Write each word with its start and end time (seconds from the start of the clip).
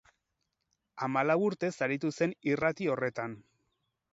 Hamalau 1.07 1.35
urtez 1.49 1.71
aritu 1.89 2.11
zen 2.17 2.33
irrati 2.55 2.91
horretan. 2.95 3.37